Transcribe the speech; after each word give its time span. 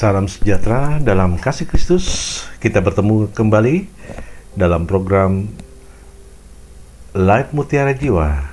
Salam 0.00 0.32
sejahtera 0.32 0.96
dalam 0.96 1.36
kasih 1.36 1.68
Kristus. 1.68 2.08
Kita 2.56 2.80
bertemu 2.80 3.36
kembali 3.36 3.84
dalam 4.56 4.88
program 4.88 5.44
Live 7.12 7.52
Mutiara 7.52 7.92
Jiwa 7.92 8.48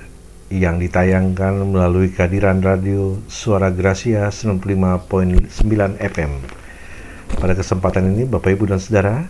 yang 0.52 0.76
ditayangkan 0.76 1.72
melalui 1.72 2.12
kehadiran 2.12 2.60
radio 2.60 3.16
Suara 3.32 3.72
Gracia 3.72 4.28
95.9 4.28 5.48
FM. 5.96 6.32
Pada 7.40 7.56
kesempatan 7.56 8.12
ini 8.12 8.28
Bapak 8.28 8.52
Ibu 8.52 8.68
dan 8.68 8.76
Saudara, 8.84 9.24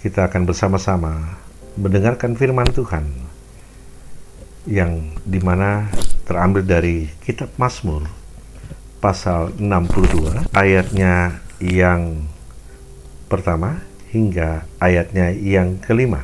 kita 0.00 0.32
akan 0.32 0.48
bersama-sama 0.48 1.36
mendengarkan 1.76 2.40
firman 2.40 2.72
Tuhan 2.72 3.04
yang 4.64 5.12
di 5.28 5.44
mana 5.44 5.92
terambil 6.24 6.64
dari 6.64 7.12
kitab 7.20 7.52
Mazmur 7.60 8.21
pasal 9.02 9.50
62 9.58 10.54
ayatnya 10.54 11.42
yang 11.58 12.22
pertama 13.26 13.82
hingga 14.14 14.62
ayatnya 14.78 15.34
yang 15.34 15.82
kelima 15.82 16.22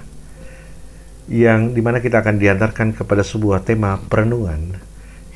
yang 1.27 1.75
di 1.75 1.83
mana 1.83 1.99
kita 1.99 2.23
akan 2.23 2.39
diantarkan 2.39 2.95
kepada 2.95 3.27
sebuah 3.27 3.67
tema 3.67 3.99
perenungan 4.07 4.79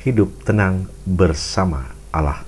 hidup 0.07 0.47
tenang 0.47 0.87
bersama 1.03 1.91
Allah. 2.15 2.47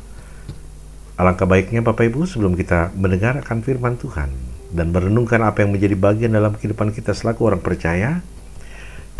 Alangkah 1.20 1.46
baiknya 1.48 1.84
Bapak 1.84 2.07
Ibu 2.07 2.23
sebelum 2.23 2.55
kita 2.55 2.96
mendengarkan 2.96 3.62
firman 3.62 3.99
Tuhan 3.99 4.32
dan 4.71 4.96
merenungkan 4.96 5.43
apa 5.43 5.63
yang 5.63 5.76
menjadi 5.76 5.96
bagian 5.99 6.32
dalam 6.32 6.55
kehidupan 6.55 6.96
kita 6.96 7.12
selaku 7.12 7.48
orang 7.48 7.62
percaya, 7.63 8.23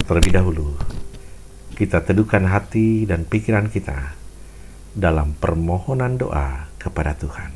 terlebih 0.07 0.35
dahulu 0.35 0.76
kita 1.76 1.99
teduhkan 1.99 2.48
hati 2.48 3.03
dan 3.03 3.27
pikiran 3.27 3.67
kita 3.67 4.15
dalam 4.95 5.35
permohonan 5.35 6.15
doa 6.15 6.71
kepada 6.79 7.12
Tuhan. 7.20 7.51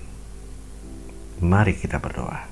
Mari 1.39 1.79
kita 1.79 2.03
berdoa. 2.03 2.51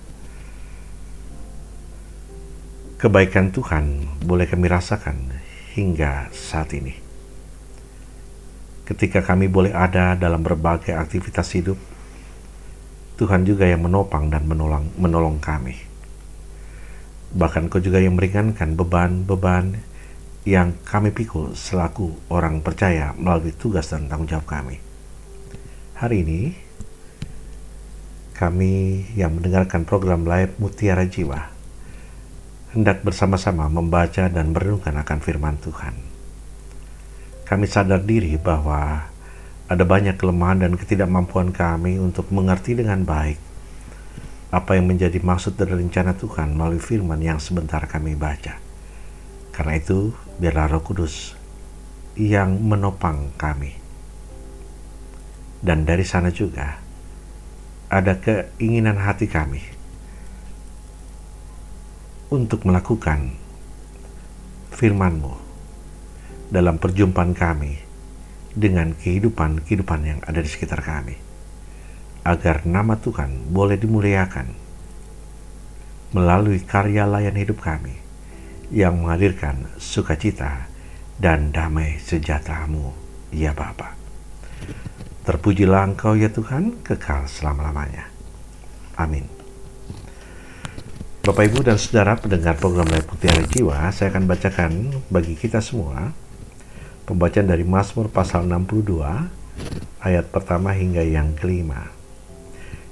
Kebaikan 2.97 3.51
Tuhan 3.51 4.17
boleh 4.23 4.47
kami 4.47 4.65
rasakan 4.71 5.37
hingga 5.75 6.31
saat 6.31 6.71
ini. 6.73 6.95
Ketika 8.87 9.19
kami 9.19 9.51
boleh 9.51 9.75
ada 9.75 10.15
dalam 10.15 10.39
berbagai 10.39 10.95
aktivitas 10.95 11.51
hidup, 11.51 11.75
Tuhan 13.19 13.43
juga 13.43 13.67
yang 13.67 13.83
menopang 13.83 14.31
dan 14.31 14.47
menolong, 14.47 14.87
menolong 14.95 15.43
kami. 15.43 15.75
Bahkan 17.35 17.67
kau 17.67 17.83
juga 17.83 17.99
yang 17.99 18.15
meringankan 18.15 18.79
beban-beban 18.79 19.83
yang 20.47 20.79
kami 20.87 21.11
pikul 21.11 21.59
selaku 21.59 22.31
orang 22.31 22.63
percaya 22.63 23.11
melalui 23.19 23.51
tugas 23.51 23.91
dan 23.91 24.07
tanggung 24.07 24.31
jawab 24.31 24.47
kami. 24.47 24.79
Hari 25.99 26.23
ini, 26.23 26.41
kami 28.31 29.03
yang 29.19 29.35
mendengarkan 29.35 29.83
program 29.83 30.23
live 30.23 30.55
Mutiara 30.55 31.03
Jiwa 31.03 31.51
hendak 32.71 33.03
bersama-sama 33.03 33.67
membaca 33.67 34.31
dan 34.31 34.55
merenungkan 34.55 34.95
akan 34.95 35.19
firman 35.19 35.59
Tuhan. 35.59 35.99
Kami 37.43 37.65
sadar 37.67 38.07
diri 38.07 38.39
bahwa 38.39 39.03
ada 39.67 39.83
banyak 39.83 40.15
kelemahan 40.15 40.63
dan 40.63 40.79
ketidakmampuan 40.79 41.51
kami 41.51 41.99
untuk 41.99 42.31
mengerti 42.31 42.71
dengan 42.71 43.03
baik 43.03 43.35
apa 44.47 44.79
yang 44.79 44.87
menjadi 44.87 45.19
maksud 45.19 45.59
dan 45.59 45.75
rencana 45.75 46.15
Tuhan 46.15 46.55
melalui 46.55 46.79
firman 46.79 47.19
yang 47.19 47.35
sebentar 47.35 47.83
kami 47.83 48.15
baca. 48.15 48.63
Karena 49.51 49.75
itu, 49.75 50.15
biarlah 50.37 50.69
Roh 50.69 50.85
Kudus 50.85 51.33
yang 52.13 52.61
menopang 52.61 53.33
kami. 53.37 53.73
Dan 55.57 55.89
dari 55.89 56.05
sana 56.05 56.29
juga 56.29 56.77
ada 57.89 58.13
keinginan 58.21 59.01
hati 59.01 59.25
kami 59.25 59.61
untuk 62.29 62.69
melakukan 62.69 63.33
firman-Mu 64.77 65.33
dalam 66.53 66.77
perjumpaan 66.77 67.33
kami 67.33 67.81
dengan 68.53 68.93
kehidupan-kehidupan 68.93 70.01
yang 70.05 70.19
ada 70.21 70.37
di 70.37 70.49
sekitar 70.49 70.85
kami. 70.85 71.17
Agar 72.21 72.69
nama 72.69 72.93
Tuhan 73.01 73.49
boleh 73.49 73.81
dimuliakan 73.81 74.53
melalui 76.13 76.61
karya 76.61 77.09
layan 77.09 77.35
hidup 77.35 77.63
kami 77.63 78.06
yang 78.73 78.99
menghadirkan 79.03 79.71
sukacita 79.79 80.67
dan 81.17 81.49
damai 81.55 81.97
sejahteramu, 82.03 82.93
ya 83.31 83.55
Bapa. 83.55 83.95
Terpujilah 85.23 85.91
Engkau 85.91 86.15
ya 86.15 86.31
Tuhan, 86.31 86.83
kekal 86.83 87.27
selama-lamanya. 87.27 88.07
Amin. 88.95 89.27
Bapak 91.27 91.51
Ibu 91.51 91.59
dan 91.67 91.75
Saudara 91.75 92.15
pendengar 92.15 92.55
program 92.55 92.87
Live 92.87 93.11
Mutiara 93.11 93.43
Jiwa, 93.43 93.91
saya 93.91 94.15
akan 94.15 94.23
bacakan 94.31 94.71
bagi 95.11 95.35
kita 95.35 95.59
semua 95.59 96.15
pembacaan 97.03 97.47
dari 97.47 97.67
Mazmur 97.67 98.07
pasal 98.07 98.47
62 98.47 99.03
ayat 100.03 100.25
pertama 100.31 100.71
hingga 100.71 101.03
yang 101.03 101.35
kelima 101.35 101.91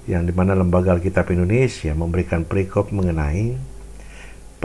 yang 0.07 0.28
di 0.28 0.36
mana 0.36 0.53
Lembaga 0.53 0.94
Alkitab 0.94 1.31
Indonesia 1.34 1.96
memberikan 1.96 2.44
perikop 2.46 2.92
mengenai 2.92 3.75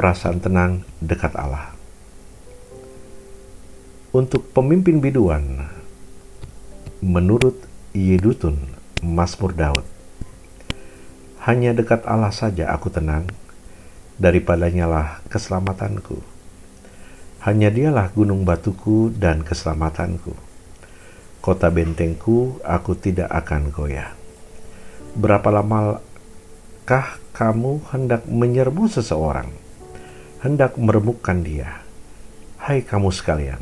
perasaan 0.01 0.41
tenang 0.41 0.81
dekat 1.05 1.37
Allah. 1.37 1.77
Untuk 4.17 4.49
pemimpin 4.57 4.97
biduan, 4.97 5.69
menurut 7.05 7.61
Yedutun, 7.93 8.57
Mazmur 9.05 9.53
Daud, 9.53 9.85
hanya 11.45 11.77
dekat 11.77 12.09
Allah 12.09 12.33
saja 12.33 12.73
aku 12.73 12.89
tenang, 12.89 13.29
daripadanya 14.17 14.89
lah 14.89 15.09
keselamatanku. 15.29 16.17
Hanya 17.45 17.69
dialah 17.69 18.09
gunung 18.17 18.49
batuku 18.49 19.13
dan 19.13 19.45
keselamatanku. 19.45 20.33
Kota 21.45 21.69
bentengku, 21.69 22.57
aku 22.65 22.97
tidak 22.97 23.29
akan 23.29 23.69
goyah. 23.69 24.17
Berapa 25.13 25.61
lamakah 25.61 27.21
kamu 27.37 27.85
hendak 27.93 28.25
menyerbu 28.25 28.89
seseorang? 28.89 29.60
Hendak 30.41 30.81
meremukkan 30.81 31.45
dia. 31.45 31.85
Hai 32.57 32.81
kamu 32.81 33.13
sekalian, 33.13 33.61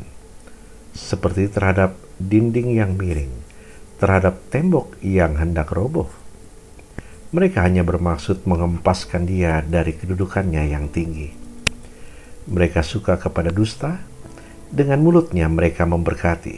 seperti 0.95 1.51
terhadap 1.51 1.95
dinding 2.19 2.79
yang 2.79 2.95
miring, 2.95 3.31
terhadap 3.99 4.39
tembok 4.47 4.95
yang 5.03 5.35
hendak 5.35 5.71
roboh. 5.75 6.07
Mereka 7.35 7.61
hanya 7.61 7.83
bermaksud 7.83 8.47
mengempaskan 8.47 9.27
dia 9.27 9.59
dari 9.61 9.93
kedudukannya 9.93 10.71
yang 10.71 10.87
tinggi. 10.87 11.35
Mereka 12.49 12.81
suka 12.81 13.19
kepada 13.19 13.51
dusta, 13.51 13.99
dengan 14.71 15.03
mulutnya 15.03 15.51
mereka 15.51 15.83
memberkati, 15.83 16.57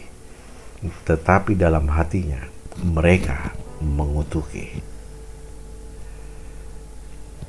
tetapi 1.04 1.58
dalam 1.58 1.90
hatinya 1.92 2.46
mereka 2.80 3.52
mengutuki. 3.82 4.80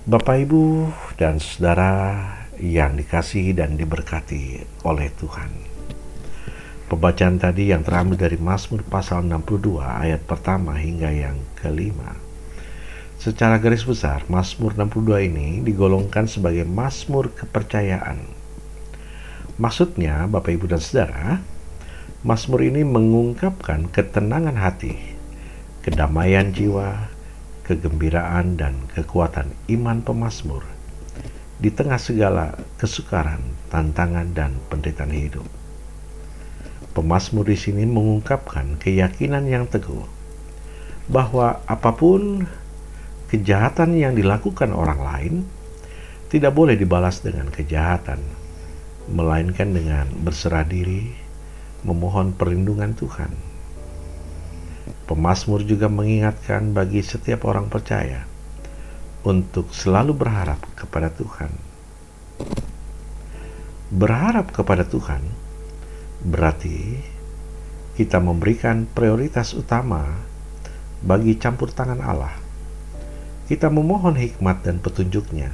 Bapak, 0.02 0.34
Ibu, 0.42 0.90
dan 1.14 1.38
saudara 1.38 2.41
yang 2.60 3.00
dikasihi 3.00 3.56
dan 3.56 3.80
diberkati 3.80 4.60
oleh 4.84 5.08
Tuhan. 5.16 5.52
Pembacaan 6.92 7.40
tadi 7.40 7.72
yang 7.72 7.80
terambil 7.80 8.20
dari 8.20 8.36
Mazmur 8.36 8.84
pasal 8.84 9.24
62 9.24 9.80
ayat 9.80 10.20
pertama 10.28 10.76
hingga 10.76 11.08
yang 11.08 11.40
kelima. 11.56 12.12
Secara 13.16 13.56
garis 13.56 13.86
besar, 13.88 14.28
Mazmur 14.28 14.76
62 14.76 15.24
ini 15.24 15.48
digolongkan 15.64 16.28
sebagai 16.28 16.68
Mazmur 16.68 17.32
kepercayaan. 17.32 18.20
Maksudnya, 19.56 20.28
Bapak 20.28 20.52
Ibu 20.52 20.68
dan 20.68 20.82
Saudara, 20.84 21.40
Mazmur 22.26 22.60
ini 22.60 22.84
mengungkapkan 22.84 23.88
ketenangan 23.88 24.60
hati, 24.60 25.16
kedamaian 25.80 26.52
jiwa, 26.52 27.08
kegembiraan 27.64 28.60
dan 28.60 28.74
kekuatan 28.92 29.54
iman 29.70 30.04
pemazmur 30.04 30.81
di 31.62 31.70
tengah 31.70 32.02
segala 32.02 32.58
kesukaran, 32.74 33.38
tantangan, 33.70 34.34
dan 34.34 34.58
penderitaan 34.66 35.14
hidup. 35.14 35.46
Pemasmur 36.90 37.46
di 37.46 37.54
sini 37.54 37.86
mengungkapkan 37.86 38.82
keyakinan 38.82 39.46
yang 39.46 39.70
teguh 39.70 40.02
bahwa 41.06 41.62
apa 41.70 41.94
pun 41.94 42.50
kejahatan 43.30 43.94
yang 43.94 44.18
dilakukan 44.18 44.74
orang 44.74 45.00
lain 45.06 45.34
tidak 46.34 46.50
boleh 46.50 46.74
dibalas 46.74 47.22
dengan 47.22 47.46
kejahatan, 47.46 48.18
melainkan 49.06 49.70
dengan 49.70 50.10
berserah 50.18 50.66
diri, 50.66 51.14
memohon 51.86 52.34
perlindungan 52.34 52.98
Tuhan. 52.98 53.30
Pemasmur 55.06 55.62
juga 55.62 55.86
mengingatkan 55.86 56.74
bagi 56.74 57.06
setiap 57.06 57.46
orang 57.46 57.70
percaya 57.70 58.31
untuk 59.22 59.70
selalu 59.70 60.14
berharap 60.14 60.58
kepada 60.74 61.10
Tuhan. 61.10 61.50
Berharap 63.92 64.50
kepada 64.50 64.86
Tuhan 64.88 65.22
berarti 66.22 67.02
kita 67.98 68.22
memberikan 68.22 68.86
prioritas 68.88 69.52
utama 69.52 70.06
bagi 71.02 71.34
campur 71.36 71.68
tangan 71.74 71.98
Allah 71.98 72.42
kita 73.52 73.68
memohon 73.68 74.16
hikmat 74.16 74.64
dan 74.64 74.80
petunjuknya 74.80 75.52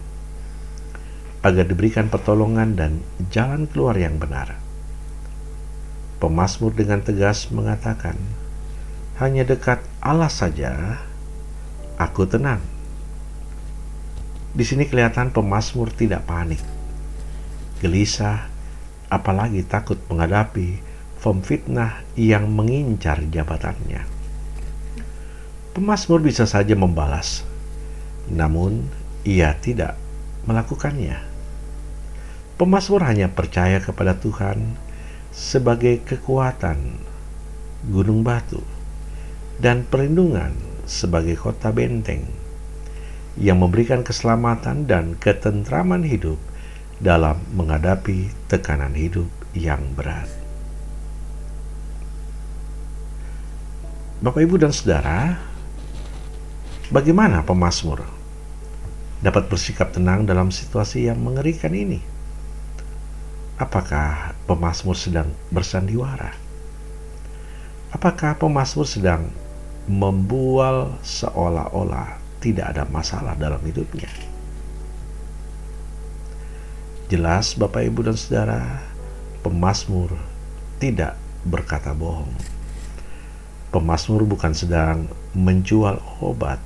agar 1.42 1.64
diberikan 1.66 2.06
pertolongan 2.06 2.78
dan 2.78 3.02
jalan 3.34 3.66
keluar 3.66 3.98
yang 3.98 4.22
benar. 4.22 4.54
Pemasmur 6.22 6.74
dengan 6.74 7.02
tegas 7.02 7.50
mengatakan, 7.50 8.14
hanya 9.18 9.42
dekat 9.42 9.82
Allah 9.98 10.30
saja 10.30 11.02
aku 11.98 12.22
tenang. 12.26 12.62
Di 14.58 14.66
sini 14.66 14.90
kelihatan 14.90 15.30
pemasmur 15.30 15.94
tidak 15.94 16.26
panik, 16.26 16.58
gelisah, 17.78 18.50
apalagi 19.06 19.62
takut 19.62 20.02
menghadapi 20.10 20.82
fitnah 21.22 22.02
yang 22.18 22.50
mengincar 22.50 23.22
jabatannya. 23.22 24.02
Pemasmur 25.78 26.18
bisa 26.18 26.42
saja 26.42 26.74
membalas, 26.74 27.46
namun 28.26 28.82
ia 29.22 29.54
tidak 29.62 29.94
melakukannya. 30.42 31.22
Pemasmur 32.58 33.06
hanya 33.06 33.30
percaya 33.30 33.78
kepada 33.78 34.18
Tuhan 34.18 34.74
sebagai 35.30 36.02
kekuatan 36.02 36.98
gunung 37.94 38.26
batu 38.26 38.58
dan 39.62 39.86
perlindungan 39.86 40.50
sebagai 40.82 41.38
kota 41.38 41.70
benteng 41.70 42.47
yang 43.38 43.62
memberikan 43.62 44.02
keselamatan 44.02 44.90
dan 44.90 45.14
ketentraman 45.16 46.02
hidup 46.02 46.36
dalam 46.98 47.38
menghadapi 47.54 48.34
tekanan 48.50 48.92
hidup 48.98 49.30
yang 49.54 49.80
berat. 49.94 50.26
Bapak, 54.18 54.42
Ibu, 54.42 54.58
dan 54.58 54.74
Saudara, 54.74 55.38
Bagaimana 56.88 57.44
pemazmur 57.44 58.00
dapat 59.20 59.44
bersikap 59.52 59.92
tenang 59.92 60.24
dalam 60.24 60.48
situasi 60.48 61.04
yang 61.04 61.20
mengerikan 61.20 61.76
ini? 61.76 62.00
Apakah 63.60 64.32
pemazmur 64.48 64.96
sedang 64.96 65.28
bersandiwara? 65.52 66.32
Apakah 67.92 68.40
pemazmur 68.40 68.88
sedang 68.88 69.28
membual 69.84 70.96
seolah-olah 71.04 72.17
tidak 72.38 72.74
ada 72.74 72.88
masalah 72.88 73.34
dalam 73.34 73.60
hidupnya? 73.62 74.10
Jelas 77.08 77.56
Bapak 77.56 77.88
Ibu 77.88 78.08
dan 78.08 78.16
Saudara, 78.16 78.84
pemazmur 79.40 80.12
tidak 80.82 81.16
berkata 81.42 81.96
bohong. 81.96 82.30
Pemazmur 83.68 84.24
bukan 84.24 84.52
sedang 84.56 85.08
menjual 85.36 86.00
obat 86.24 86.60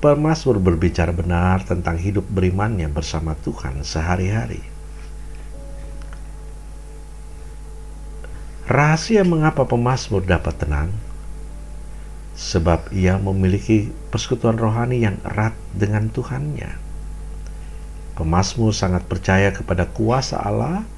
Pemazmur 0.00 0.56
berbicara 0.56 1.12
benar 1.12 1.60
tentang 1.60 2.00
hidup 2.00 2.24
berimannya 2.32 2.88
bersama 2.88 3.36
Tuhan 3.36 3.84
sehari-hari. 3.84 4.64
Rahasia 8.64 9.28
mengapa 9.28 9.68
pemazmur 9.68 10.24
dapat 10.24 10.56
tenang? 10.56 10.88
Sebab 12.40 12.88
ia 12.96 13.20
memiliki 13.20 13.92
persekutuan 14.08 14.56
rohani 14.56 15.04
yang 15.04 15.20
erat 15.28 15.52
dengan 15.76 16.08
Tuhannya. 16.08 16.72
Pemazmur 18.16 18.72
sangat 18.72 19.04
percaya 19.04 19.52
kepada 19.52 19.84
kuasa 19.84 20.40
Allah 20.40 20.88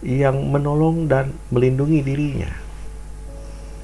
yang 0.00 0.40
menolong 0.48 1.04
dan 1.04 1.36
melindungi 1.52 2.00
dirinya. 2.00 2.52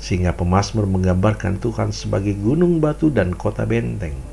Sehingga 0.00 0.32
pemazmur 0.32 0.88
menggambarkan 0.88 1.60
Tuhan 1.60 1.92
sebagai 1.92 2.32
gunung 2.32 2.80
batu 2.80 3.12
dan 3.12 3.36
kota 3.36 3.68
benteng 3.68 4.32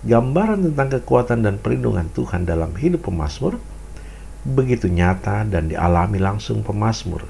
gambaran 0.00 0.64
tentang 0.72 0.88
kekuatan 0.96 1.44
dan 1.44 1.54
perlindungan 1.60 2.08
Tuhan 2.16 2.48
dalam 2.48 2.72
hidup 2.72 3.04
pemazmur 3.04 3.60
begitu 4.48 4.88
nyata 4.88 5.44
dan 5.44 5.68
dialami 5.68 6.16
langsung 6.16 6.64
pemazmur 6.64 7.28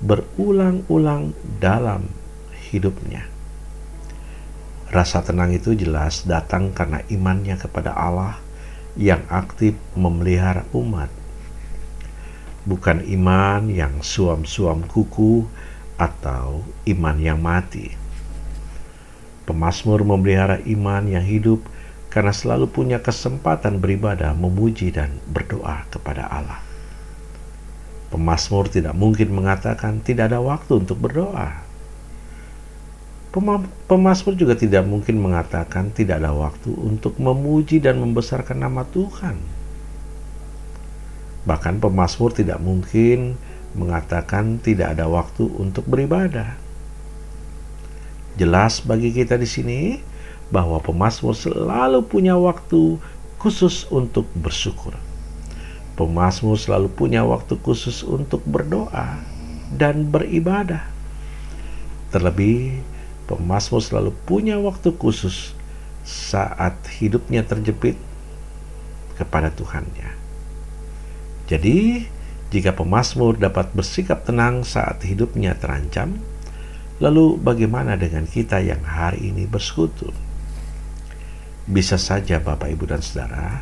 berulang-ulang 0.00 1.36
dalam 1.60 2.08
hidupnya. 2.72 3.28
Rasa 4.88 5.20
tenang 5.20 5.52
itu 5.52 5.76
jelas 5.76 6.24
datang 6.24 6.72
karena 6.72 7.04
imannya 7.12 7.60
kepada 7.60 7.92
Allah 7.92 8.40
yang 8.96 9.20
aktif 9.28 9.76
memelihara 9.92 10.64
umat. 10.72 11.12
Bukan 12.64 13.04
iman 13.04 13.68
yang 13.68 14.00
suam-suam 14.00 14.84
kuku 14.88 15.44
atau 16.00 16.64
iman 16.88 17.16
yang 17.20 17.36
mati. 17.36 17.92
Pemazmur 19.44 20.04
memelihara 20.04 20.60
iman 20.64 21.04
yang 21.08 21.24
hidup 21.24 21.64
karena 22.08 22.32
selalu 22.32 22.72
punya 22.72 22.98
kesempatan 23.04 23.80
beribadah, 23.84 24.32
memuji, 24.32 24.88
dan 24.92 25.20
berdoa 25.28 25.84
kepada 25.92 26.24
Allah. 26.28 26.60
Pemasmur 28.08 28.72
tidak 28.72 28.96
mungkin 28.96 29.28
mengatakan 29.36 30.00
tidak 30.00 30.32
ada 30.32 30.40
waktu 30.40 30.80
untuk 30.80 30.96
berdoa. 30.96 31.67
Pemasmur 33.28 34.34
juga 34.34 34.56
tidak 34.56 34.88
mungkin 34.88 35.20
mengatakan 35.20 35.92
tidak 35.92 36.24
ada 36.24 36.32
waktu 36.32 36.72
untuk 36.72 37.20
memuji 37.20 37.76
dan 37.76 38.00
membesarkan 38.00 38.64
nama 38.64 38.88
Tuhan. 38.88 39.36
Bahkan 41.44 41.80
pemasmur 41.80 42.32
tidak 42.32 42.60
mungkin 42.60 43.36
mengatakan 43.76 44.60
tidak 44.60 44.96
ada 44.96 45.08
waktu 45.08 45.44
untuk 45.44 45.84
beribadah. 45.84 46.56
Jelas 48.40 48.80
bagi 48.80 49.12
kita 49.12 49.36
di 49.36 49.48
sini, 49.48 49.80
bahwa 50.48 50.80
pemazmur 50.80 51.36
selalu 51.36 52.00
punya 52.08 52.32
waktu 52.36 52.96
khusus 53.36 53.84
untuk 53.92 54.24
bersyukur. 54.32 54.96
Pemazmur 55.98 56.56
selalu 56.56 56.88
punya 56.88 57.26
waktu 57.26 57.58
khusus 57.60 58.06
untuk 58.06 58.40
berdoa 58.48 59.20
dan 59.74 60.08
beribadah. 60.08 60.86
Terlebih, 62.08 62.80
pemazmur 63.28 63.84
selalu 63.84 64.16
punya 64.24 64.56
waktu 64.56 64.96
khusus 64.96 65.52
saat 66.08 66.80
hidupnya 66.98 67.44
terjepit 67.44 68.00
kepada 69.20 69.52
Tuhannya. 69.52 70.16
Jadi, 71.48 72.08
jika 72.48 72.72
pemazmur 72.72 73.36
dapat 73.36 73.76
bersikap 73.76 74.24
tenang 74.24 74.64
saat 74.64 75.04
hidupnya 75.04 75.52
terancam, 75.60 76.16
lalu 76.96 77.36
bagaimana 77.36 78.00
dengan 78.00 78.24
kita 78.24 78.64
yang 78.64 78.80
hari 78.80 79.28
ini 79.28 79.44
bersekutu? 79.44 80.08
Bisa 81.68 82.00
saja 82.00 82.40
Bapak 82.40 82.72
Ibu 82.72 82.88
dan 82.88 83.04
Saudara, 83.04 83.60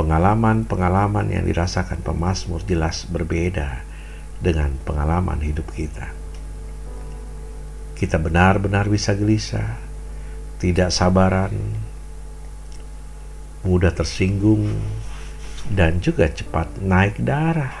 pengalaman-pengalaman 0.00 1.28
yang 1.28 1.44
dirasakan 1.44 2.00
pemazmur 2.00 2.64
jelas 2.64 3.04
berbeda 3.04 3.84
dengan 4.40 4.72
pengalaman 4.88 5.44
hidup 5.44 5.68
kita. 5.76 6.23
Kita 8.04 8.20
benar-benar 8.20 8.84
bisa 8.84 9.16
gelisah, 9.16 9.80
tidak 10.60 10.92
sabaran, 10.92 11.56
mudah 13.64 13.96
tersinggung, 13.96 14.76
dan 15.72 16.04
juga 16.04 16.28
cepat 16.28 16.84
naik 16.84 17.24
darah 17.24 17.72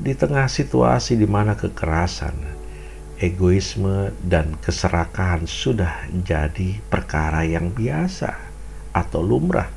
di 0.00 0.16
tengah 0.16 0.48
situasi 0.48 1.20
di 1.20 1.28
mana 1.28 1.60
kekerasan 1.60 2.56
egoisme 3.20 4.16
dan 4.24 4.56
keserakahan 4.64 5.44
sudah 5.44 6.08
jadi 6.24 6.80
perkara 6.88 7.44
yang 7.44 7.68
biasa 7.68 8.32
atau 8.96 9.20
lumrah. 9.20 9.68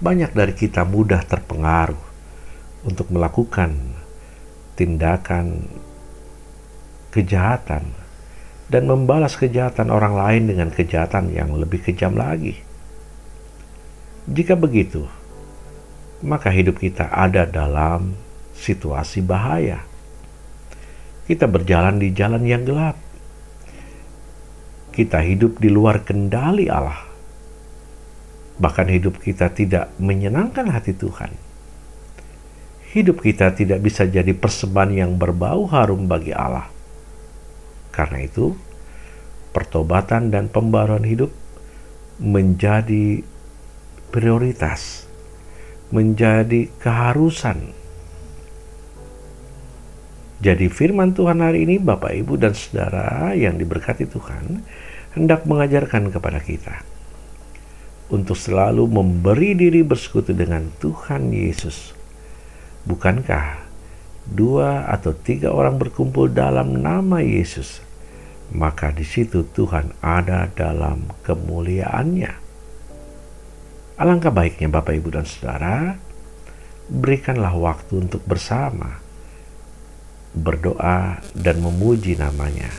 Banyak 0.00 0.32
dari 0.32 0.56
kita 0.56 0.88
mudah 0.88 1.28
terpengaruh 1.28 2.00
untuk 2.88 3.12
melakukan 3.12 4.00
tindakan 4.80 5.68
kejahatan 7.14 7.92
dan 8.68 8.82
membalas 8.84 9.36
kejahatan 9.40 9.88
orang 9.88 10.14
lain 10.16 10.42
dengan 10.52 10.68
kejahatan 10.68 11.32
yang 11.32 11.52
lebih 11.56 11.80
kejam 11.80 12.16
lagi. 12.16 12.60
Jika 14.28 14.56
begitu, 14.56 15.08
maka 16.20 16.52
hidup 16.52 16.80
kita 16.80 17.08
ada 17.08 17.48
dalam 17.48 18.12
situasi 18.52 19.24
bahaya 19.24 19.88
kita 21.28 21.44
berjalan 21.44 22.00
di 22.00 22.08
jalan 22.16 22.40
yang 22.40 22.64
gelap. 22.64 22.96
Kita 24.96 25.20
hidup 25.20 25.60
di 25.60 25.68
luar 25.68 26.00
kendali 26.00 26.72
Allah. 26.72 27.04
Bahkan 28.56 28.88
hidup 28.88 29.20
kita 29.20 29.52
tidak 29.52 29.92
menyenangkan 30.00 30.72
hati 30.72 30.96
Tuhan. 30.96 31.36
Hidup 32.96 33.20
kita 33.20 33.52
tidak 33.52 33.84
bisa 33.84 34.08
jadi 34.08 34.32
persembahan 34.32 35.04
yang 35.04 35.12
berbau 35.20 35.68
harum 35.68 36.08
bagi 36.08 36.32
Allah. 36.32 36.64
Karena 37.98 38.22
itu, 38.22 38.54
pertobatan 39.50 40.30
dan 40.30 40.46
pembaruan 40.46 41.02
hidup 41.02 41.34
menjadi 42.22 43.26
prioritas, 44.14 45.10
menjadi 45.90 46.70
keharusan 46.78 47.74
jadi 50.38 50.70
firman 50.70 51.18
Tuhan 51.18 51.42
hari 51.42 51.66
ini 51.66 51.82
Bapak 51.82 52.14
Ibu 52.14 52.38
dan 52.38 52.54
Saudara 52.54 53.34
yang 53.34 53.58
diberkati 53.58 54.06
Tuhan 54.06 54.62
hendak 55.18 55.42
mengajarkan 55.50 56.14
kepada 56.14 56.38
kita 56.38 56.86
untuk 58.06 58.38
selalu 58.38 58.86
memberi 58.86 59.58
diri 59.58 59.82
bersekutu 59.82 60.30
dengan 60.30 60.70
Tuhan 60.78 61.34
Yesus. 61.34 61.90
Bukankah 62.86 63.66
dua 64.30 64.86
atau 64.86 65.10
tiga 65.10 65.50
orang 65.50 65.74
berkumpul 65.74 66.30
dalam 66.30 66.86
nama 66.86 67.18
Yesus, 67.18 67.82
maka 68.52 68.88
di 68.94 69.04
situ 69.04 69.44
Tuhan 69.52 69.92
ada 70.00 70.48
dalam 70.52 71.12
kemuliaannya. 71.24 72.32
Alangkah 73.98 74.30
baiknya 74.30 74.70
Bapak, 74.70 74.94
Ibu, 74.94 75.08
dan 75.10 75.26
Saudara, 75.26 75.98
berikanlah 76.88 77.52
waktu 77.52 78.08
untuk 78.08 78.22
bersama, 78.24 79.02
berdoa, 80.32 81.20
dan 81.34 81.60
memuji 81.60 82.16
namanya. 82.16 82.70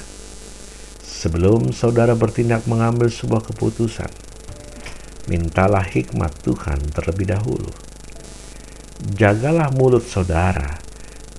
Sebelum 1.03 1.75
saudara 1.75 2.15
bertindak 2.15 2.63
mengambil 2.63 3.11
sebuah 3.11 3.43
keputusan, 3.51 4.07
mintalah 5.27 5.83
hikmat 5.83 6.31
Tuhan 6.39 6.79
terlebih 6.95 7.35
dahulu. 7.35 7.67
Jagalah 9.19 9.67
mulut 9.75 10.07
saudara 10.07 10.79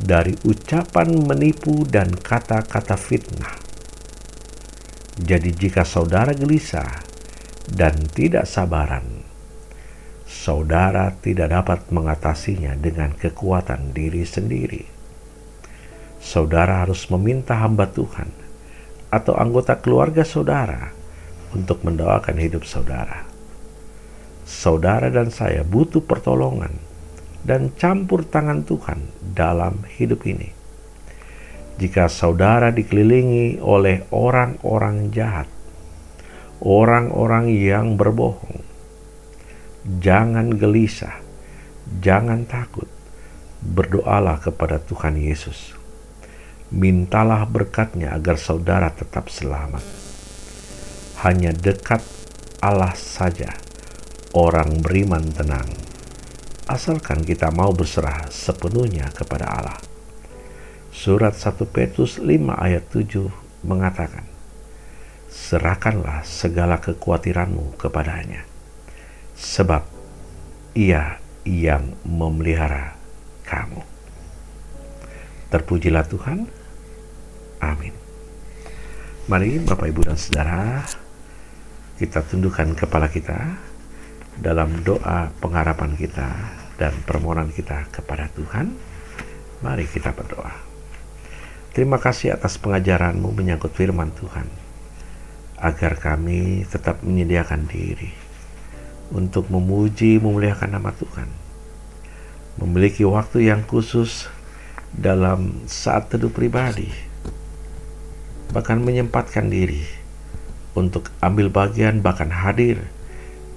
dari 0.01 0.37
ucapan 0.45 1.25
menipu 1.25 1.89
dan 1.89 2.13
kata-kata 2.13 3.01
fitnah. 3.01 3.60
Jadi 5.21 5.53
jika 5.53 5.85
saudara 5.85 6.33
gelisah 6.33 7.05
dan 7.69 7.93
tidak 8.17 8.49
sabaran, 8.49 9.05
saudara 10.25 11.13
tidak 11.21 11.53
dapat 11.53 11.81
mengatasinya 11.93 12.73
dengan 12.81 13.13
kekuatan 13.13 13.93
diri 13.93 14.25
sendiri. 14.25 14.83
Saudara 16.21 16.89
harus 16.89 17.05
meminta 17.13 17.61
hamba 17.61 17.89
Tuhan 17.93 18.33
atau 19.13 19.37
anggota 19.37 19.77
keluarga 19.77 20.25
saudara 20.25 20.93
untuk 21.53 21.85
mendoakan 21.85 22.37
hidup 22.41 22.65
saudara 22.65 23.31
saudara 24.51 25.07
dan 25.15 25.31
saya 25.31 25.63
butuh 25.63 26.03
pertolongan 26.03 26.75
dan 27.47 27.71
campur 27.79 28.27
tangan 28.27 28.67
Tuhan 28.67 28.99
dalam 29.23 29.87
hidup 29.95 30.27
ini. 30.27 30.60
Jika 31.81 32.13
saudara 32.13 32.69
dikelilingi 32.69 33.57
oleh 33.65 34.05
orang-orang 34.13 35.09
jahat, 35.09 35.49
orang-orang 36.61 37.49
yang 37.49 37.97
berbohong, 37.97 38.61
jangan 40.05 40.61
gelisah, 40.61 41.25
jangan 42.05 42.45
takut, 42.45 42.85
berdoalah 43.65 44.37
kepada 44.45 44.77
Tuhan 44.77 45.17
Yesus. 45.17 45.73
Mintalah 46.69 47.49
berkatnya 47.49 48.13
agar 48.13 48.37
saudara 48.37 48.93
tetap 48.93 49.33
selamat. 49.33 49.81
Hanya 51.25 51.57
dekat 51.57 52.05
Allah 52.61 52.93
saja 52.93 53.57
orang 54.37 54.85
beriman 54.85 55.25
tenang, 55.33 55.73
asalkan 56.69 57.25
kita 57.25 57.49
mau 57.49 57.73
berserah 57.73 58.29
sepenuhnya 58.29 59.09
kepada 59.17 59.49
Allah. 59.49 59.90
Surat 60.91 61.39
1 61.39 61.55
Petrus 61.71 62.19
5 62.19 62.27
ayat 62.59 62.83
7 62.91 63.31
mengatakan, 63.63 64.27
Serahkanlah 65.31 66.27
segala 66.27 66.83
kekhawatiranmu 66.83 67.79
kepadanya, 67.79 68.43
sebab 69.39 69.87
ia 70.75 71.23
yang 71.47 71.95
memelihara 72.03 72.99
kamu. 73.47 73.87
Terpujilah 75.55 76.07
Tuhan. 76.11 76.51
Amin. 77.63 77.95
Mari 79.31 79.63
Bapak 79.63 79.87
Ibu 79.87 80.11
dan 80.11 80.19
Saudara, 80.19 80.83
kita 82.03 82.27
tundukkan 82.27 82.75
kepala 82.75 83.07
kita 83.07 83.39
dalam 84.41 84.83
doa 84.83 85.31
pengharapan 85.39 85.95
kita 85.95 86.27
dan 86.81 86.97
permohonan 87.07 87.53
kita 87.55 87.87
kepada 87.93 88.27
Tuhan, 88.35 88.73
mari 89.61 89.85
kita 89.85 90.11
berdoa. 90.17 90.70
Terima 91.71 92.03
kasih 92.03 92.35
atas 92.35 92.59
pengajaranmu 92.59 93.31
menyangkut 93.31 93.71
firman 93.71 94.11
Tuhan, 94.19 94.51
agar 95.55 96.03
kami 96.03 96.67
tetap 96.67 97.07
menyediakan 97.07 97.71
diri 97.71 98.11
untuk 99.15 99.47
memuji 99.55 100.19
memuliakan 100.19 100.75
nama 100.75 100.91
Tuhan, 100.91 101.31
memiliki 102.59 103.07
waktu 103.07 103.55
yang 103.55 103.63
khusus 103.63 104.27
dalam 104.91 105.63
saat 105.71 106.11
teduh 106.11 106.35
pribadi, 106.35 106.91
bahkan 108.51 108.83
menyempatkan 108.83 109.47
diri 109.47 109.87
untuk 110.75 111.15
ambil 111.23 111.55
bagian 111.55 112.03
bahkan 112.03 112.35
hadir 112.35 112.83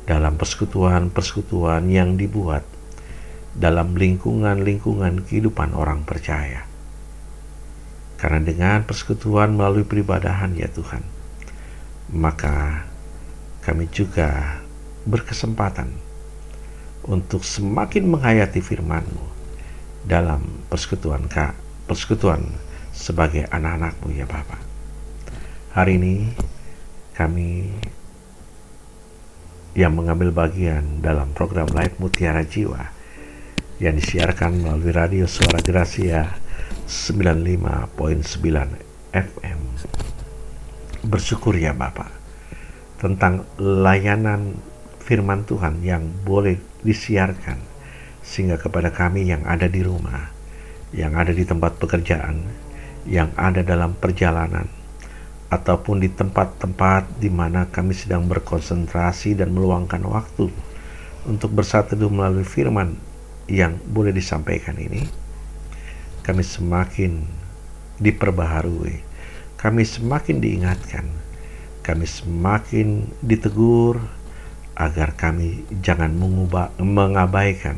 dalam 0.05 0.38
persekutuan-persekutuan 0.38 1.89
yang 1.89 2.13
dibuat 2.13 2.62
dalam 3.58 3.98
lingkungan-lingkungan 3.98 5.25
kehidupan 5.25 5.74
orang 5.74 6.05
percaya. 6.05 6.73
Karena 8.24 8.39
dengan 8.39 8.88
persekutuan 8.88 9.51
melalui 9.51 9.84
peribadahan 9.84 10.56
ya 10.56 10.72
Tuhan, 10.72 11.03
maka 12.15 12.88
kami 13.68 13.92
juga 13.92 14.63
berkesempatan 15.03 15.92
untuk 17.03 17.44
semakin 17.44 18.08
menghayati 18.08 18.63
firman-Mu 18.63 19.27
dalam 20.08 20.39
persekutuan 20.72 21.27
Kak, 21.27 21.51
persekutuan 21.84 22.48
sebagai 22.96 23.44
anak-anakmu 23.51 24.15
ya 24.15 24.24
Bapak. 24.24 24.63
Hari 25.75 26.00
ini 26.00 26.32
kami 27.20 27.75
yang 29.75 30.00
mengambil 30.00 30.32
bagian 30.32 31.03
dalam 31.03 31.36
program 31.36 31.68
Live 31.75 32.00
Mutiara 32.00 32.48
Jiwa 32.48 32.88
yang 33.84 34.00
disiarkan 34.00 34.63
melalui 34.63 34.96
radio 34.96 35.27
Suara 35.27 35.60
Gracia 35.60 36.42
95.9 36.93 38.38
FM. 39.17 39.62
Bersyukur 41.09 41.57
ya 41.57 41.73
Bapak 41.73 42.13
tentang 43.01 43.50
layanan 43.57 44.53
firman 45.01 45.41
Tuhan 45.41 45.81
yang 45.81 46.05
boleh 46.21 46.62
disiarkan 46.85 47.57
sehingga 48.21 48.62
kepada 48.62 48.93
kami 48.93 49.25
yang 49.25 49.41
ada 49.50 49.65
di 49.65 49.81
rumah, 49.81 50.29
yang 50.93 51.17
ada 51.17 51.33
di 51.33 51.41
tempat 51.41 51.81
pekerjaan, 51.81 52.45
yang 53.09 53.33
ada 53.41 53.65
dalam 53.65 53.97
perjalanan, 53.97 54.69
ataupun 55.50 55.97
di 55.97 56.13
tempat-tempat 56.13 57.17
di 57.17 57.33
mana 57.33 57.73
kami 57.73 57.97
sedang 57.97 58.29
berkonsentrasi 58.29 59.33
dan 59.33 59.50
meluangkan 59.50 60.05
waktu 60.05 60.53
untuk 61.25 61.57
bersatu 61.57 61.97
melalui 62.05 62.45
firman 62.45 62.95
yang 63.50 63.81
boleh 63.81 64.13
disampaikan 64.13 64.77
ini, 64.77 65.23
kami 66.24 66.42
semakin 66.42 67.27
diperbaharui, 68.00 69.03
kami 69.60 69.84
semakin 69.84 70.39
diingatkan, 70.39 71.06
kami 71.86 72.08
semakin 72.08 73.12
ditegur 73.22 74.00
agar 74.74 75.13
kami 75.13 75.68
jangan 75.84 76.15
mengubah, 76.15 76.74
mengabaikan 76.82 77.77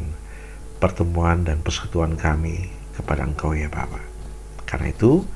pertemuan 0.80 1.44
dan 1.44 1.60
persekutuan 1.60 2.16
kami 2.16 2.72
kepada 2.96 3.28
Engkau 3.28 3.52
ya 3.52 3.68
Bapak. 3.68 4.06
Karena 4.64 4.94
itu, 4.94 5.28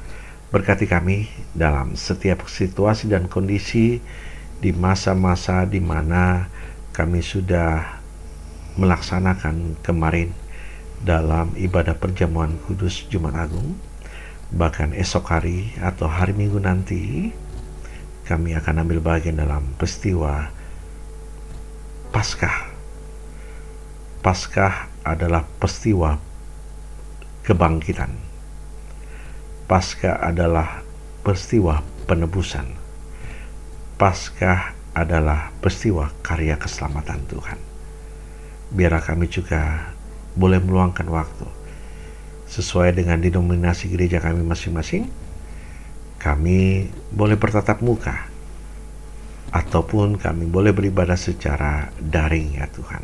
Berkati 0.50 0.90
kami 0.90 1.30
dalam 1.54 1.94
setiap 1.94 2.50
situasi 2.50 3.06
dan 3.06 3.30
kondisi 3.30 4.02
di 4.58 4.74
masa-masa 4.74 5.62
di 5.70 5.78
mana 5.78 6.50
kami 6.90 7.22
sudah 7.22 8.02
melaksanakan 8.74 9.78
kemarin 9.86 10.34
dalam 11.04 11.56
ibadah 11.56 11.96
perjamuan 11.96 12.60
kudus 12.68 13.08
Jumat 13.08 13.36
Agung 13.36 13.80
bahkan 14.50 14.92
esok 14.92 15.30
hari 15.30 15.74
atau 15.80 16.10
hari 16.10 16.34
Minggu 16.34 16.58
nanti 16.58 17.32
kami 18.26 18.54
akan 18.58 18.86
ambil 18.86 19.00
bagian 19.02 19.38
dalam 19.38 19.76
peristiwa 19.78 20.50
Paskah 22.10 22.74
Paskah 24.20 24.90
adalah 25.06 25.46
peristiwa 25.62 26.18
kebangkitan 27.46 28.30
Paskah 29.70 30.18
adalah 30.26 30.82
peristiwa 31.22 31.86
penebusan. 32.10 32.74
Paskah 34.02 34.74
adalah 34.98 35.54
peristiwa 35.62 36.10
karya 36.26 36.58
keselamatan 36.58 37.22
Tuhan. 37.30 37.62
Biar 38.74 38.98
kami 38.98 39.30
juga 39.30 39.94
boleh 40.38 40.62
meluangkan 40.62 41.08
waktu 41.10 41.60
sesuai 42.50 42.98
dengan 42.98 43.22
denominasi 43.22 43.94
gereja 43.94 44.18
kami 44.18 44.42
masing-masing. 44.42 45.06
Kami 46.20 46.90
boleh 47.14 47.40
bertatap 47.40 47.80
muka 47.80 48.28
ataupun 49.56 50.20
kami 50.20 50.50
boleh 50.50 50.76
beribadah 50.76 51.16
secara 51.16 51.94
daring 51.96 52.60
ya 52.60 52.68
Tuhan. 52.68 53.04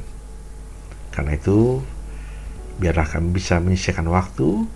Karena 1.15 1.31
itu, 1.31 1.79
biarlah 2.75 3.07
kami 3.07 3.31
bisa 3.31 3.63
menyisihkan 3.63 4.03
waktu 4.11 4.67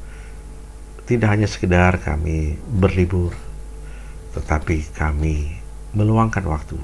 tidak 1.04 1.36
hanya 1.36 1.52
sekedar 1.52 2.00
kami 2.00 2.56
berlibur, 2.64 3.36
tetapi 4.38 4.88
kami 4.96 5.60
meluangkan 5.92 6.46
waktu 6.48 6.80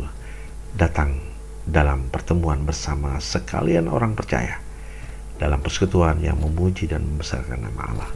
datang 0.75 1.21
dalam 1.63 2.11
pertemuan 2.11 2.67
bersama 2.67 3.15
sekalian 3.21 3.87
orang 3.87 4.11
percaya 4.17 4.64
dalam 5.35 5.59
persekutuan 5.59 6.19
yang 6.23 6.39
memuji 6.39 6.87
dan 6.87 7.03
membesarkan 7.03 7.59
nama 7.63 7.81
Allah. 7.91 8.11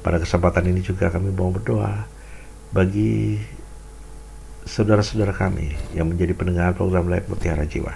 Pada 0.00 0.16
kesempatan 0.16 0.66
ini 0.70 0.80
juga 0.80 1.12
kami 1.12 1.30
mau 1.30 1.52
berdoa 1.52 2.08
bagi 2.72 3.36
saudara-saudara 4.64 5.34
kami 5.36 5.76
yang 5.92 6.08
menjadi 6.08 6.32
pendengar 6.34 6.72
program 6.72 7.10
Live 7.10 7.28
Mutiara 7.28 7.68
Jiwa 7.68 7.94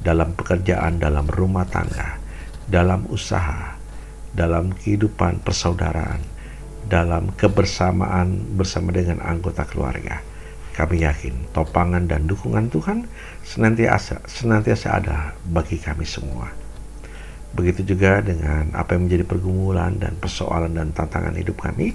dalam 0.00 0.34
pekerjaan, 0.34 0.98
dalam 0.98 1.28
rumah 1.28 1.68
tangga, 1.68 2.18
dalam 2.66 3.06
usaha, 3.12 3.76
dalam 4.34 4.74
kehidupan 4.74 5.44
persaudaraan, 5.44 6.24
dalam 6.88 7.30
kebersamaan 7.36 8.58
bersama 8.58 8.90
dengan 8.90 9.22
anggota 9.22 9.62
keluarga 9.68 10.24
kami 10.80 11.04
yakin 11.04 11.50
topangan 11.52 12.08
dan 12.08 12.24
dukungan 12.24 12.72
Tuhan 12.72 13.04
senantiasa 13.44 14.24
senantiasa 14.24 14.88
ada 14.96 15.36
bagi 15.44 15.76
kami 15.76 16.08
semua. 16.08 16.48
Begitu 17.50 17.94
juga 17.94 18.22
dengan 18.22 18.70
apa 18.72 18.94
yang 18.94 19.10
menjadi 19.10 19.24
pergumulan 19.26 19.98
dan 19.98 20.14
persoalan 20.18 20.70
dan 20.70 20.94
tantangan 20.94 21.34
hidup 21.34 21.58
kami, 21.58 21.92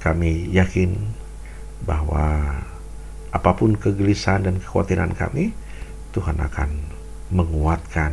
kami 0.00 0.52
yakin 0.52 0.92
bahwa 1.88 2.60
apa 3.32 3.50
pun 3.56 3.74
kegelisahan 3.74 4.46
dan 4.46 4.56
kekhawatiran 4.60 5.16
kami, 5.16 5.56
Tuhan 6.12 6.38
akan 6.38 6.70
menguatkan 7.32 8.12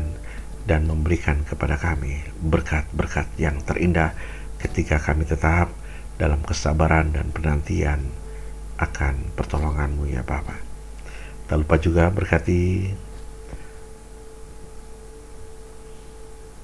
dan 0.65 0.87
memberikan 0.87 1.43
kepada 1.45 1.77
kami 1.77 2.21
berkat-berkat 2.41 3.27
yang 3.37 3.59
terindah 3.65 4.15
ketika 4.61 5.01
kami 5.01 5.25
tetap 5.25 5.73
dalam 6.21 6.41
kesabaran 6.45 7.11
dan 7.11 7.33
penantian 7.33 8.01
akan 8.77 9.33
pertolonganmu 9.37 10.09
ya 10.09 10.25
Bapa. 10.25 10.57
Tak 11.45 11.57
lupa 11.61 11.75
juga 11.77 12.07
berkati 12.09 12.93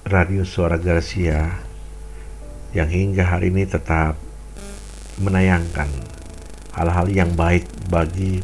Radio 0.08 0.48
Suara 0.48 0.80
Garcia 0.80 1.52
yang 2.72 2.88
hingga 2.88 3.28
hari 3.28 3.52
ini 3.52 3.68
tetap 3.68 4.16
menayangkan 5.20 5.92
hal-hal 6.72 7.12
yang 7.12 7.36
baik 7.36 7.68
bagi 7.92 8.40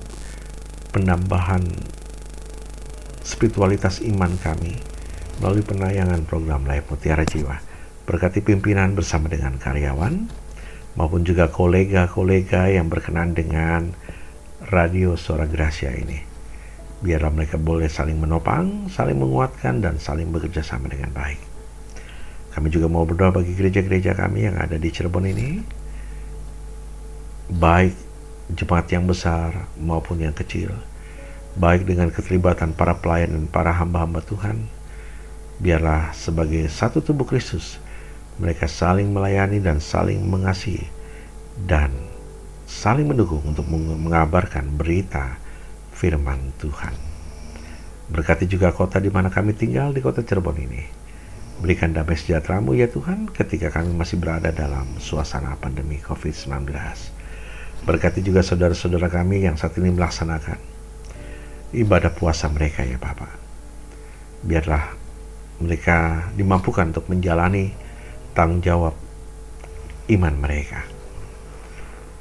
penambahan 0.91 1.63
spiritualitas 3.24 4.03
iman 4.03 4.36
kami 4.43 4.75
melalui 5.39 5.63
penayangan 5.63 6.27
program 6.27 6.67
Live 6.67 6.91
Mutiara 6.91 7.24
Jiwa. 7.24 7.55
Berkati 8.03 8.43
pimpinan 8.43 8.91
bersama 8.91 9.32
dengan 9.32 9.55
karyawan, 9.55 10.27
maupun 11.00 11.24
juga 11.24 11.48
kolega-kolega 11.48 12.75
yang 12.75 12.91
berkenan 12.91 13.39
dengan 13.39 13.96
radio 14.67 15.15
Suara 15.15 15.48
Gracia 15.48 15.96
ini. 15.96 16.20
Biarlah 17.00 17.32
mereka 17.32 17.55
boleh 17.55 17.88
saling 17.88 18.20
menopang, 18.20 18.91
saling 18.91 19.15
menguatkan, 19.15 19.79
dan 19.79 19.96
saling 19.96 20.27
bekerja 20.27 20.60
sama 20.60 20.91
dengan 20.91 21.15
baik. 21.15 21.52
Kami 22.53 22.69
juga 22.69 22.86
mau 22.86 23.01
berdoa 23.01 23.33
bagi 23.33 23.57
gereja-gereja 23.57 24.13
kami 24.13 24.45
yang 24.45 24.62
ada 24.62 24.77
di 24.77 24.93
Cirebon 24.93 25.25
ini, 25.25 25.57
baik 27.50 27.98
jemaat 28.53 28.86
yang 28.93 29.10
besar 29.10 29.65
maupun 29.81 30.22
yang 30.22 30.38
kecil, 30.38 30.69
baik 31.57 31.89
dengan 31.89 32.13
keterlibatan 32.13 32.77
para 32.77 32.93
pelayan 33.01 33.33
dan 33.33 33.45
para 33.50 33.74
hamba-hamba 33.74 34.22
Tuhan, 34.22 34.69
biarlah 35.57 36.13
sebagai 36.13 36.69
satu 36.69 37.01
tubuh 37.01 37.25
Kristus, 37.25 37.81
mereka 38.38 38.69
saling 38.69 39.10
melayani 39.10 39.57
dan 39.57 39.81
saling 39.81 40.22
mengasihi 40.22 40.86
dan 41.65 41.89
saling 42.69 43.05
mendukung 43.10 43.41
untuk 43.45 43.65
mengabarkan 43.69 44.77
berita 44.77 45.41
firman 45.93 46.54
Tuhan. 46.62 46.93
Berkati 48.13 48.45
juga 48.45 48.69
kota 48.69 49.01
di 49.01 49.10
mana 49.10 49.34
kami 49.34 49.58
tinggal 49.58 49.89
di 49.89 50.06
kota 50.06 50.21
Cirebon 50.21 50.58
ini. 50.62 51.02
Berikan 51.61 51.93
damai 51.93 52.17
sejahteramu 52.17 52.73
ya 52.73 52.89
Tuhan 52.89 53.29
ketika 53.29 53.69
kami 53.69 53.93
masih 53.93 54.17
berada 54.17 54.49
dalam 54.49 54.97
suasana 54.97 55.53
pandemi 55.59 56.01
COVID-19. 56.01 56.69
Berkati 57.83 58.23
juga 58.23 58.41
saudara-saudara 58.41 59.11
kami 59.11 59.43
yang 59.43 59.59
saat 59.59 59.75
ini 59.77 59.91
melaksanakan 59.91 60.57
ibadah 61.73 62.13
puasa 62.15 62.47
mereka 62.49 62.81
ya 62.87 62.97
Bapak. 62.97 63.33
Biarlah 64.43 64.83
mereka 65.61 66.29
dimampukan 66.33 66.89
untuk 66.89 67.11
menjalani 67.11 67.69
tanggung 68.33 68.63
jawab 68.63 68.95
iman 70.09 70.35
mereka. 70.35 70.83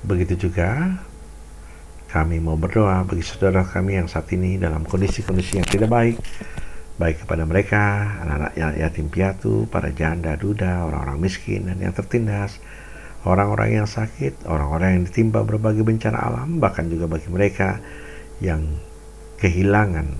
Begitu 0.02 0.50
juga 0.50 0.98
kami 2.12 2.44
mau 2.44 2.60
berdoa 2.60 3.08
bagi 3.08 3.24
saudara 3.24 3.64
kami 3.64 3.96
yang 3.96 4.08
saat 4.10 4.28
ini 4.36 4.60
dalam 4.60 4.84
kondisi-kondisi 4.84 5.56
yang 5.56 5.64
tidak 5.64 5.88
baik, 5.88 6.20
baik 7.02 7.26
kepada 7.26 7.42
mereka, 7.42 7.82
anak-anak 8.22 8.78
yatim 8.78 9.10
piatu, 9.10 9.66
para 9.66 9.90
janda, 9.90 10.38
duda, 10.38 10.86
orang-orang 10.86 11.18
miskin 11.18 11.66
dan 11.66 11.82
yang 11.82 11.90
tertindas, 11.90 12.62
orang-orang 13.26 13.82
yang 13.82 13.88
sakit, 13.90 14.46
orang-orang 14.46 14.94
yang 14.94 15.02
ditimpa 15.10 15.42
berbagai 15.42 15.82
bencana 15.82 16.22
alam, 16.22 16.62
bahkan 16.62 16.86
juga 16.86 17.10
bagi 17.10 17.26
mereka 17.26 17.82
yang 18.38 18.62
kehilangan 19.42 20.14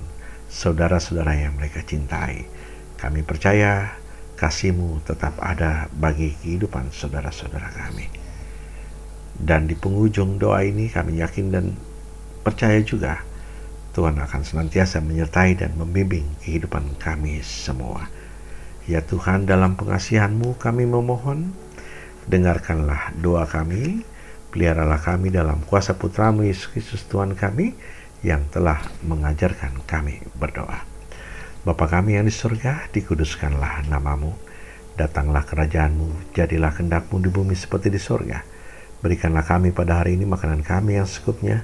saudara-saudara 0.51 1.39
yang 1.39 1.55
mereka 1.55 1.87
cintai. 1.87 2.51
Kami 2.99 3.23
percaya 3.23 3.95
kasihmu 4.35 5.07
tetap 5.07 5.39
ada 5.39 5.87
bagi 5.95 6.35
kehidupan 6.35 6.91
saudara-saudara 6.91 7.71
kami. 7.79 8.11
Dan 9.39 9.71
di 9.71 9.79
penghujung 9.79 10.43
doa 10.43 10.67
ini 10.67 10.91
kami 10.91 11.23
yakin 11.23 11.47
dan 11.55 11.79
percaya 12.43 12.83
juga 12.83 13.23
Tuhan 13.93 14.17
akan 14.17 14.43
senantiasa 14.43 15.05
menyertai 15.05 15.61
dan 15.61 15.77
membimbing 15.77 16.25
kehidupan 16.41 16.97
kami 16.97 17.45
semua. 17.45 18.09
Ya 18.89 19.05
Tuhan 19.05 19.45
dalam 19.45 19.77
pengasihanmu 19.77 20.57
kami 20.57 20.89
memohon, 20.89 21.53
dengarkanlah 22.27 23.13
doa 23.21 23.45
kami, 23.45 24.03
peliharalah 24.51 24.99
kami 24.99 25.29
dalam 25.29 25.61
kuasa 25.69 25.95
putramu 25.95 26.43
Yesus 26.43 26.73
Kristus 26.73 27.05
Tuhan 27.07 27.37
kami 27.37 27.77
yang 28.25 28.49
telah 28.49 28.81
mengajarkan 29.05 29.85
kami 29.85 30.25
berdoa. 30.41 30.89
Bapa 31.63 31.87
kami 31.87 32.19
yang 32.19 32.27
di 32.27 32.35
surga, 32.35 32.91
dikuduskanlah 32.91 33.87
namamu. 33.87 34.35
Datanglah 34.99 35.47
kerajaanmu, 35.47 36.35
jadilah 36.35 36.75
kendakmu 36.75 37.23
di 37.23 37.31
bumi 37.31 37.55
seperti 37.55 37.87
di 37.87 38.03
surga. 38.03 38.43
Berikanlah 38.99 39.47
kami 39.47 39.71
pada 39.71 40.03
hari 40.03 40.19
ini 40.19 40.27
makanan 40.27 40.67
kami 40.67 40.99
yang 40.99 41.07
secukupnya, 41.07 41.63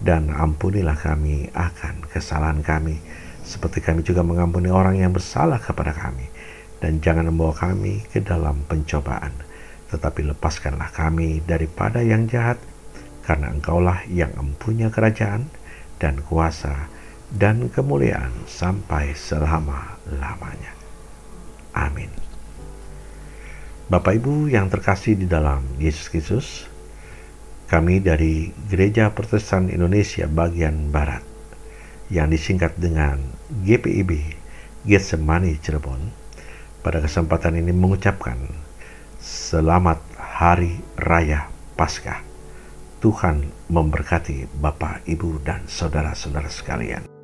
dan 0.00 0.28
ampunilah 0.32 0.96
kami 0.96 1.48
akan 1.52 2.04
kesalahan 2.10 2.60
kami, 2.60 3.00
seperti 3.46 3.80
kami 3.80 4.04
juga 4.04 4.20
mengampuni 4.20 4.68
orang 4.68 5.00
yang 5.00 5.12
bersalah 5.14 5.60
kepada 5.62 5.96
kami. 5.96 6.28
Dan 6.76 7.00
jangan 7.00 7.32
membawa 7.32 7.56
kami 7.56 8.04
ke 8.12 8.20
dalam 8.20 8.60
pencobaan, 8.68 9.32
tetapi 9.88 10.28
lepaskanlah 10.28 10.92
kami 10.92 11.40
daripada 11.40 12.04
yang 12.04 12.28
jahat, 12.28 12.60
karena 13.24 13.50
engkaulah 13.50 14.04
yang 14.12 14.30
empunya 14.36 14.92
kerajaan 14.92 15.48
dan 15.96 16.20
kuasa 16.20 16.92
dan 17.32 17.72
kemuliaan 17.72 18.30
sampai 18.46 19.16
selama-lamanya. 19.16 20.72
Amin. 21.74 22.12
Bapak 23.86 24.18
Ibu 24.18 24.50
yang 24.50 24.66
terkasih 24.66 25.14
di 25.14 25.26
dalam 25.30 25.62
Yesus 25.78 26.06
Kristus, 26.10 26.46
kami 27.66 27.98
dari 27.98 28.54
Gereja 28.70 29.10
Protestan 29.10 29.66
Indonesia 29.66 30.30
bagian 30.30 30.94
Barat 30.94 31.22
yang 32.06 32.30
disingkat 32.30 32.78
dengan 32.78 33.18
GPIB 33.66 34.38
Getsemani 34.86 35.58
Cirebon 35.58 35.98
pada 36.86 37.02
kesempatan 37.02 37.58
ini 37.58 37.74
mengucapkan 37.74 38.38
selamat 39.18 39.98
hari 40.14 40.78
raya 40.94 41.50
Paskah. 41.74 42.22
Tuhan 43.02 43.50
memberkati 43.66 44.46
Bapak, 44.62 45.02
Ibu, 45.04 45.42
dan 45.42 45.66
saudara-saudara 45.66 46.48
sekalian. 46.48 47.15